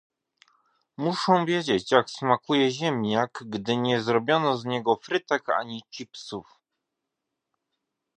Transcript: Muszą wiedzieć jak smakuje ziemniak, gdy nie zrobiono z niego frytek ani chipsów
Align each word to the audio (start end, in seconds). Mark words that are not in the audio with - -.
Muszą 0.97 1.45
wiedzieć 1.45 1.91
jak 1.91 2.09
smakuje 2.09 2.71
ziemniak, 2.71 3.43
gdy 3.47 3.77
nie 3.77 4.01
zrobiono 4.01 4.57
z 4.57 4.65
niego 4.65 4.95
frytek 5.03 5.49
ani 5.49 5.83
chipsów 5.91 6.59